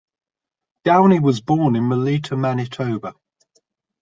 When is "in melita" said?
1.75-2.35